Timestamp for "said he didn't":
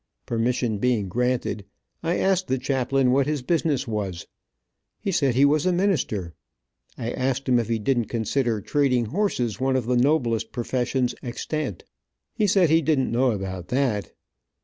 12.47-13.11